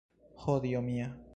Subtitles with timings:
[0.45, 1.11] Ho dio mia!